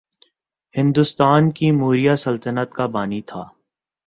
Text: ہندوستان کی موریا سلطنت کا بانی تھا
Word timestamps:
ہندوستان 0.75 1.51
کی 1.51 1.71
موریا 1.71 2.15
سلطنت 2.15 2.73
کا 2.73 2.85
بانی 2.87 3.21
تھا 3.21 3.43